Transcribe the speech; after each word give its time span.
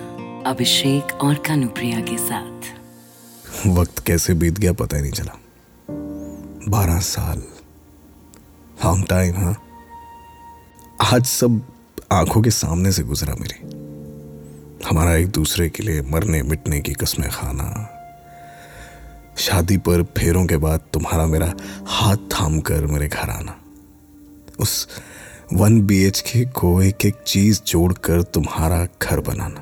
अभिषेक 0.49 1.15
और 1.23 1.33
कानुप्रिया 1.33 1.99
के 1.99 2.17
साथ। 2.17 2.61
वक्त 3.67 3.99
कैसे 4.07 4.33
बीत 4.33 4.59
गया 4.59 4.73
पता 4.73 4.95
ही 4.95 5.01
नहीं 5.01 5.11
चला। 5.11 5.39
बारह 6.69 6.99
साल। 6.99 7.37
लॉन्ग 8.85 9.05
टाइम 9.09 9.35
हाँ। 9.35 9.61
आज 11.13 11.25
सब 11.25 11.61
आँखों 12.11 12.41
के 12.41 12.49
सामने 12.49 12.91
से 12.91 13.03
गुजरा 13.03 13.35
मेरे। 13.35 13.55
हमारा 14.89 15.15
एक 15.15 15.27
दूसरे 15.27 15.69
के 15.69 15.83
लिए 15.83 16.01
मरने 16.01 16.43
मिटने 16.43 16.79
की 16.79 16.93
कस्में 16.93 17.29
खाना 17.29 17.92
शादी 19.37 19.77
पर 19.77 20.03
फेरों 20.03 20.45
के 20.45 20.57
बाद 20.57 20.79
तुम्हारा 20.93 21.25
मेरा 21.25 21.53
हाथ 21.87 22.17
थाम 22.17 22.59
कर 22.59 22.85
मेरे 22.85 23.07
घर 23.07 23.29
आना। 23.29 23.55
उस 24.59 24.87
वन 25.53 25.81
बी 25.81 26.03
एच 26.03 26.19
के 26.19 26.45
को 26.45 26.81
एक 26.81 27.05
एक 27.05 27.15
चीज़ 27.27 27.61
जोड़कर 27.61 28.21
तुम्हारा 28.21 28.87
घर 29.01 29.19
बनाना। 29.19 29.61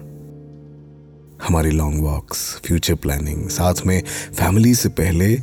हमारी 1.48 1.70
लॉन्ग 1.70 2.04
वॉक्स 2.04 2.62
फ्यूचर 2.66 2.96
प्लानिंग 2.96 3.50
साथ 3.50 3.74
में 3.86 4.04
फैमिली 4.34 4.76
से 4.76 4.90
पहले 4.90 5.36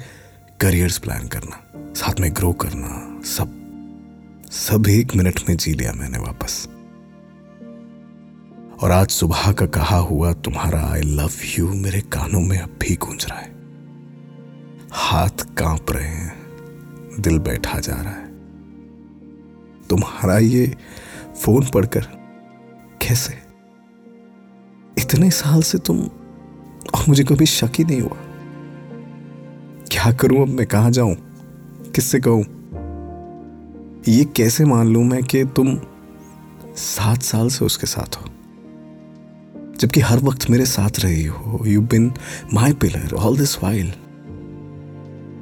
करियर्स 0.60 0.98
प्लान 0.98 1.28
करना, 1.28 1.60
साथ 1.94 2.20
में 2.20 2.32
ग्रो 2.32 2.52
करना, 2.52 3.22
सब 3.24 3.54
सब 4.50 4.88
एक 4.88 5.16
मिनट 5.16 5.40
में 5.48 5.56
जी 5.56 5.74
लिया 5.74 5.92
मैंने 5.92 6.18
वापस। 6.18 6.68
और 8.82 8.90
आज 8.90 9.08
सुबह 9.08 9.52
का 9.52 9.66
कहा 9.66 9.96
हुआ 9.96 10.32
तुम्हारा 10.32 10.86
आई 10.92 11.00
लव 11.00 11.30
यू 11.58 11.74
मेरे 11.74 12.00
कानों 12.00 12.40
में 12.40 12.58
अब 12.58 12.78
भी 12.80 12.94
गूंज 12.96 13.26
रहा 13.30 13.38
है। 13.38 13.57
हाथ 15.00 15.54
काँप 15.54 15.86
रहे 15.90 16.08
हैं। 16.08 16.46
दिल 17.20 17.38
बैठा 17.38 17.78
जा 17.78 17.94
रहा 17.94 18.12
है। 18.12 18.26
तुम्हारा 19.88 20.38
ये 20.38 20.76
फ़ोन 21.42 21.66
पढ़कर। 21.74 22.00
कैसे? 23.02 23.34
इतने 24.98 25.30
साल 25.30 25.62
से 25.62 25.78
तुम 25.78 26.00
और 26.94 27.04
मुझे 27.08 27.24
कभी 27.24 27.46
शक 27.46 27.70
ही 27.78 27.84
नहीं 27.84 28.00
हुआ। 28.00 28.16
क्या 29.90 30.12
करूँ 30.12 30.42
अब 30.42 30.48
मैं? 30.48 30.66
कहा 30.66 30.90
जाऊँ? 30.90 31.14
किससे 31.94 32.20
कहूँ? 32.20 32.42
ये 34.08 34.24
कैसे 34.24 34.64
मान 34.64 34.88
लू 34.88 35.02
मैं 35.02 35.22
कि 35.24 35.44
तुम 35.44 35.80
सात 36.76 37.22
साल 37.22 37.48
से 37.48 37.64
उसके 37.64 37.86
साथ 37.86 38.16
हो? 38.16 38.24
जबकि 39.80 40.00
हर 40.00 40.18
वक्त 40.18 40.50
मेरे 40.50 40.66
साथ 40.66 40.90
रही 40.98 41.24
हो। 41.24 41.62
You 41.66 41.80
been 41.80 42.14
my 42.54 42.72
pillar 42.72 43.14
all 43.14 43.38
this 43.38 43.62
while 43.64 43.94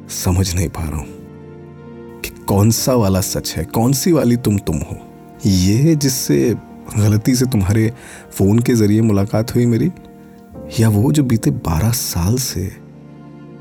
समझ 0.09 0.55
नहीं 0.55 0.69
पा 0.69 0.83
रहा 0.83 0.99
हूँ 0.99 2.21
कि 2.21 2.31
कौन 2.31 2.71
सा 2.71 2.95
वाला 2.95 3.21
सच 3.21 3.55
है 3.57 3.65
कौन 3.65 3.93
सी 3.93 4.13
वाली 4.13 4.37
तुम 4.37 4.59
तुम 4.59 4.77
हो। 4.77 4.97
ये 5.47 5.95
जिससे 5.95 6.55
गलती 6.99 7.35
से 7.35 7.47
तुम्हारे 7.47 7.93
फ़ोन 8.33 8.59
के 8.59 8.75
ज़रिए 8.75 9.01
मुलाकात 9.01 9.55
हुई 9.55 9.67
मेरी, 9.67 9.91
या 10.81 10.89
वो 10.89 11.13
जो 11.13 11.25
बीते 11.25 11.51
बारह 11.51 11.91
साल 11.91 12.37
से 12.37 12.77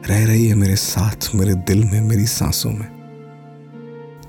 रह 0.07 0.25
रही 0.25 0.47
है 0.47 0.55
मेरे 0.55 0.75
साथ, 0.75 1.35
मेरे 1.35 1.53
दिल 1.53 1.83
में, 1.83 2.01
मेरी 2.01 2.25
सांसों 2.25 2.71
में, 2.71 2.87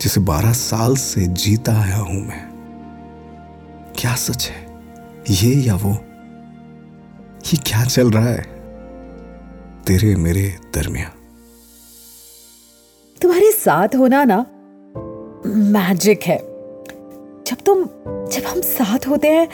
जिसे 0.00 0.20
बारह 0.20 0.53
साल 0.53 0.97
से 0.97 1.27
जीता 1.27 1.81
आया 1.81 1.97
हूँ 1.97 2.27
मैं। 2.27 2.44
क्या 3.98 4.14
सच 4.14 4.48
है? 4.48 4.67
ये 5.31 5.55
या 5.55 5.75
वो? 5.75 5.92
ये 7.47 7.56
क्या 7.56 7.84
चल 7.84 8.11
रहा 8.11 8.28
है? 8.28 8.42
तेरे 9.87 10.17
मेरे 10.17 10.59
दरमिया 10.75 11.12
तुम्हारे 13.27 13.50
साथ 13.52 13.88
होना 13.96 14.24
ना 14.24 14.46
मैजिक 15.46 16.22
है। 16.22 16.36
जब 17.46 17.56
तुम, 17.66 17.84
जब 18.06 18.42
हम 18.46 18.60
साथ 18.60 19.08
होते 19.08 19.28
हैं 19.28 19.48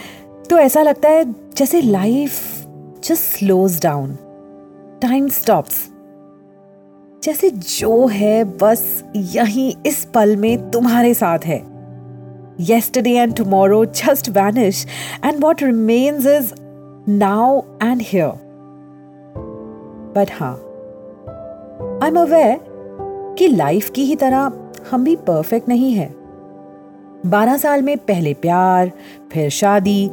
तो 0.50 0.58
ऐसा 0.58 0.82
लगता 0.82 1.08
है 1.08 1.34
जैसे 1.56 1.80
life 1.80 2.32
just 3.04 3.38
slows 3.38 3.82
down 3.82 4.14
time 5.02 5.28
stops 5.28 5.90
जैसे 7.24 7.50
जो 7.50 8.06
है 8.06 8.44
बस 8.44 9.04
यहीं 9.16 9.74
इस 9.86 10.04
पल 10.04 10.36
में 10.36 10.70
तुम्हारे 10.70 11.14
साथ 11.14 11.38
है। 11.38 11.62
Yesterday 12.60 13.16
and 13.26 13.36
tomorrow 13.40 13.84
just 14.02 14.30
vanish 14.32 14.82
and 15.24 15.40
what 15.44 15.64
remains 15.68 16.26
is 16.26 16.52
now 17.22 17.64
and 17.80 18.04
here 18.10 18.34
but 20.18 20.34
हाँ 20.40 20.54
I'm 22.02 22.20
aware 22.26 22.71
कि 23.38 23.48
लाइफ 23.48 23.90
की 23.90 24.04
ही 24.04 24.16
तरह 24.16 24.52
हम 24.90 25.04
भी 25.04 25.16
परफेक्ट 25.16 25.68
नहीं 25.68 25.92
है। 25.92 26.14
बारह 27.26 27.56
साल 27.56 27.82
में 27.82 27.98
पहले 27.98 28.34
प्यार, 28.34 28.92
फिर 29.32 29.50
शादी, 29.50 30.08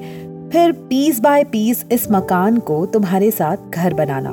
फिर 0.52 0.72
पीस 0.72 1.19
बाय 1.19 1.44
पीस 1.44 1.85
इस 1.91 2.12
मकान 2.12 2.58
को 2.58 2.85
तुम्हारे 2.85 3.31
साथ 3.31 3.58
घर 3.69 3.94
बनाना। 3.94 4.31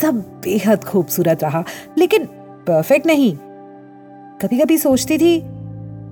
सब 0.00 0.40
बेहद 0.44 0.84
खूबसूरत 0.84 1.44
रहा, 1.44 1.64
लेकिन 1.98 2.24
परफेक्ट 2.66 3.06
नहीं। 3.06 3.36
कभी 4.42 4.58
कभी 4.58 4.78
सोचती 4.78 5.18
थी, 5.18 5.40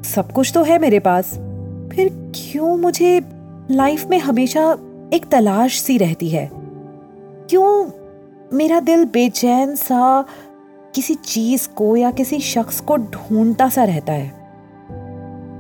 सब 0.09 0.33
कुछ 0.35 0.53
तो 0.55 0.63
है 0.63 0.79
मेरे 0.79 0.99
पास। 0.99 1.31
फिर 1.93 2.33
क्यों 2.35 2.77
मुझे 2.77 3.21
लाइफ 3.71 4.07
में 4.11 4.19
हमेशा 4.19 4.79
एक 5.13 5.27
तलाश 5.31 5.81
सी 5.81 5.99
रहती 5.99 6.29
है? 6.29 6.51
क्यों 7.51 7.91
मेरा 8.53 8.81
दिल 8.81 9.05
बेचैन 9.05 9.77
सा 9.77 10.25
किसी 10.95 11.15
चीज़ 11.15 11.69
को 11.69 11.97
या 11.97 12.11
किसी 12.11 12.41
शख्स 12.41 12.81
को 12.81 12.97
ढूंढता 12.97 13.69
सा 13.69 13.85
रहता 13.85 14.13
है। 14.13 14.29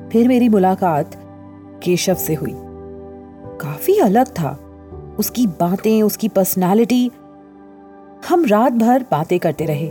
फिर 0.08 0.28
मेरी 0.28 0.48
मुलाकात 0.48 1.10
केशव 1.82 2.14
से 2.14 2.34
हुई। 2.34 2.52
काफ़ी 3.60 3.98
अलग 3.98 4.28
था। 4.28 4.58
उसकी 5.18 5.46
बातें, 5.46 6.02
उसकी 6.02 6.28
पर्सनालिटी 6.28 7.10
हम 8.28 8.44
रात 8.44 8.72
भर 8.72 9.04
बातें 9.10 9.38
करते 9.38 9.64
रहे। 9.64 9.86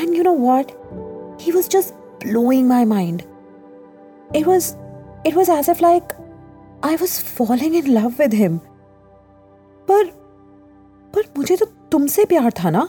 And 0.00 0.14
you 0.14 0.22
know 0.22 0.32
what 0.32 0.66
he 1.42 1.52
was 1.52 1.68
just 1.68 1.94
blowing 2.26 2.68
my 2.68 2.84
mind 2.84 3.22
it 4.36 4.46
was 4.46 4.74
it 5.26 5.36
was 5.36 5.50
as 5.50 5.70
if 5.70 5.82
like 5.82 6.02
I 6.84 6.94
was 6.94 7.20
falling 7.24 7.74
in 7.74 7.86
love 7.86 8.14
with 8.18 8.34
him 8.34 8.58
पर 9.88 10.04
पर 11.14 11.22
मुझे 11.38 11.56
तो 11.56 11.66
तुमसे 11.66 12.24
प्यार 12.24 12.52
था 12.64 12.70
ना? 12.70 12.88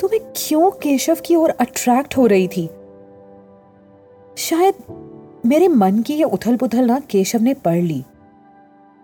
तो 0.00 0.08
मैं 0.08 0.20
क्यों 0.36 0.70
केशव 0.70 1.16
की 1.26 1.34
ओर 1.36 1.50
अट्रैक्ट 1.50 2.16
हो 2.16 2.26
रही 2.26 2.48
थी? 2.48 2.68
शायद 4.36 4.74
मेरे 5.46 5.68
मन 5.68 6.02
की 6.02 6.14
ये 6.14 6.24
उथल 6.24 6.56
पुथल 6.56 6.84
ना 6.84 7.00
केशव 7.00 7.42
ने 7.42 7.54
पढ़ 7.54 7.82
ली। 7.82 8.02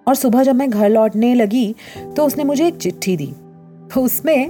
और 0.09 0.15
सुबह 0.15 0.43
जब 0.43 0.55
मैं 0.55 0.71
घर 0.71 0.89
लौटने 0.89 1.35
लगी 1.35 1.75
तो 2.17 2.27
उसने 2.27 2.45
मुझे 2.45 2.67
एक 2.67 2.77
चिट्ठी 2.77 3.17
दी। 3.17 3.33
उसमें 4.01 4.43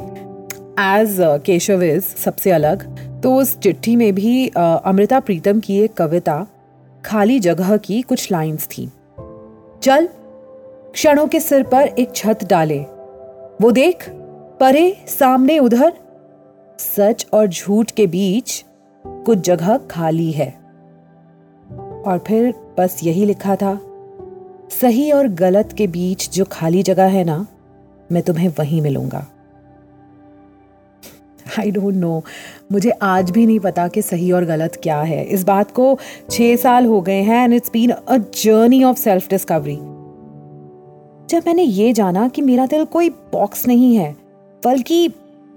एज 0.80 1.16
केशव 1.46 1.82
इज़ 1.82 2.02
सबसे 2.02 2.50
अलग 2.50 2.86
तो 3.22 3.34
उस 3.34 3.58
चिट्ठी 3.58 3.96
में 3.96 4.14
भी 4.14 4.48
uh, 4.48 4.80
अमृता 4.84 5.20
प्रीतम 5.20 5.60
की 5.60 5.80
एक 5.80 5.94
कविता 5.94 6.46
खाली 7.04 7.40
जगह 7.40 7.76
की 7.76 8.02
कुछ 8.02 8.32
लाइंस 8.32 8.66
थी। 8.66 8.88
चल 9.82 10.08
क्षणों 10.92 11.26
के 11.26 11.40
सिर 11.40 11.62
पर 11.62 11.86
एक 11.88 12.14
छत 12.14 12.44
डाले। 12.44 12.78
वो 13.60 13.70
देख 13.70 14.08
परे 14.60 14.96
सामने 15.08 15.58
उधर 15.58 15.92
सच 16.78 17.26
और 17.34 17.46
झूठ 17.46 17.90
के 17.90 18.06
बीच 18.06 18.64
कुछ 19.04 19.38
जगह 19.38 19.76
खाली 19.90 20.30
है। 20.32 20.48
और 22.06 22.22
फिर 22.26 22.52
बस 22.78 23.00
यही 23.04 23.24
लिखा 23.24 23.56
था, 23.56 23.78
सही 24.70 25.10
और 25.12 25.28
गलत 25.28 25.72
के 25.72 25.86
बीच 25.86 26.28
जो 26.30 26.44
खाली 26.52 26.82
जगह 26.82 27.06
है 27.08 27.24
ना, 27.24 27.46
मैं 28.12 28.22
तुम्हें 28.22 28.48
वहीं 28.48 28.80
मिलूँगा। 28.82 29.26
आई 31.58 31.70
डोंट 31.70 31.94
नो 31.94 32.22
मुझे 32.72 32.90
आज 32.90 33.30
भी 33.30 33.46
नहीं 33.46 33.58
पता 33.60 33.86
कि 33.88 34.02
सही 34.02 34.30
और 34.32 34.44
गलत 34.44 34.78
क्या 34.82 35.00
है। 35.02 35.24
इस 35.24 35.44
बात 35.44 35.70
को 35.70 35.98
छह 36.30 36.54
साल 36.56 36.86
हो 36.86 37.00
गए 37.00 37.20
हैं 37.22 37.44
and 37.44 37.54
it's 37.54 37.70
been 37.72 37.90
a 37.90 38.16
journey 38.34 38.82
of 38.84 38.98
self 38.98 39.28
discovery 39.30 39.76
जब 41.30 41.42
मैंने 41.46 41.62
ये 41.62 41.92
जाना 41.92 42.28
कि 42.28 42.42
मेरा 42.42 42.66
दिल 42.66 42.84
कोई 42.84 43.08
बॉक्स 43.32 43.66
नहीं 43.66 43.94
है, 43.96 44.16
बल्कि 44.62 45.08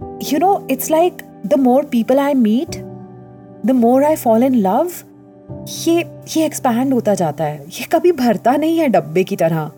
you 0.02 0.40
know 0.40 0.68
it's 0.72 0.92
like 0.92 1.18
the 1.46 1.54
more 1.54 1.86
people 1.86 2.20
I 2.20 2.34
meet 2.34 2.76
the 3.66 3.72
more 3.72 4.04
I 4.04 4.16
fall 4.16 4.44
in 4.44 4.56
love 4.56 4.92
ये 5.88 6.00
ये 6.28 6.46
एक्सपैंड 6.46 6.94
होता 6.94 7.14
जाता 7.14 7.44
है। 7.44 7.66
ये 7.70 7.86
कभी 7.86 8.12
भरता 8.12 8.56
नहीं 8.58 8.78
है 8.78 8.88
डब्बे 8.88 9.24
की 9.24 9.36
तरह। 9.36 9.72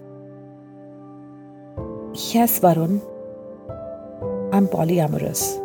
Yes 2.35 2.59
Varun 2.63 2.93
I 4.53 4.57
am 4.57 4.65
polyamorous 4.65 5.59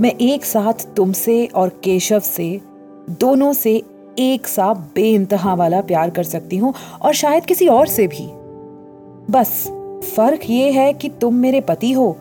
मैं 0.00 0.12
एक 0.20 0.44
साथ 0.44 0.86
तुमसे 0.96 1.46
और 1.46 1.68
केशव 1.84 2.20
से, 2.20 2.60
दोनों 3.10 3.52
से 3.52 3.82
एक 4.18 4.46
सा 4.46 4.72
बेइंतहा 4.94 5.54
वाला 5.54 5.80
प्यार 5.80 6.10
कर 6.10 6.22
सकती 6.22 6.56
हूँ 6.56 6.72
और 7.02 7.12
शायद 7.12 7.44
किसी 7.44 7.68
और 7.68 7.86
से 7.86 8.06
भी। 8.06 8.28
बस, 9.32 9.64
फ़र्क 10.16 10.40
ये 10.50 10.70
है 10.70 10.92
कि 10.92 11.08
तुम 11.08 11.34
मेरे 11.34 11.60
पति 11.60 11.92
हो 11.92 12.16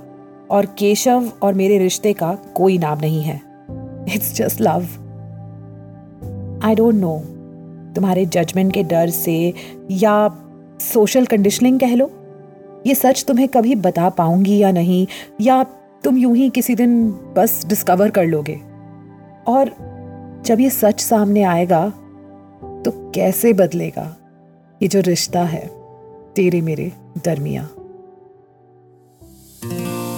और 0.51 0.65
केशव 0.65 1.31
और 1.41 1.53
मेरे 1.53 1.77
रिश्ते 1.77 2.13
का 2.13 2.33
कोई 2.55 2.77
नाम 2.77 2.99
नहीं 2.99 3.21
है। 3.21 3.41
It's 4.15 4.35
just 4.35 4.61
love 4.61 4.83
I 6.63 6.75
don't 6.75 6.95
know 6.95 7.17
तुम्हारे 7.95 8.25
जजमेंट 8.25 8.73
के 8.73 8.83
डर 8.83 9.09
से 9.09 9.53
या 9.91 10.29
सोशल 10.79 11.25
कंडीशनिंग 11.25 11.79
कह 11.79 11.95
लो। 11.95 12.11
ये 12.88 12.95
सच 12.95 13.25
तुम्हें 13.27 13.47
कभी 13.47 13.75
बता 13.75 14.09
पाऊँगी 14.09 14.57
या 14.57 14.71
नहीं? 14.71 15.07
या 15.41 15.63
तुम 16.03 16.17
यूँ 16.17 16.35
ही 16.35 16.49
किसी 16.49 16.75
दिन 16.75 17.09
बस 17.38 17.65
डिस्कवर 17.65 18.09
कर 18.09 18.25
लोगे? 18.25 18.59
और 19.47 19.71
जब 20.45 20.59
ये 20.59 20.69
सच 20.69 20.99
सामने 20.99 21.44
आएगा 21.44 21.89
तो 22.85 23.11
कैसे 23.11 23.53
बदलेगा? 23.53 24.15
ये 24.81 24.88
जो 24.88 24.99
रिश्ता 24.99 25.44
है, 25.44 25.69
तेरे 26.35 26.61
मेरे 26.61 26.91
दरमिया 27.25 27.69